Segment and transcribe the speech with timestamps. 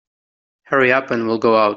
[0.63, 1.69] Hurry up and we'll go out.